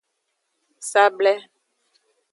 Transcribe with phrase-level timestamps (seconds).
[0.89, 1.33] Sable.